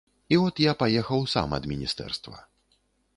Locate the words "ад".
1.57-1.67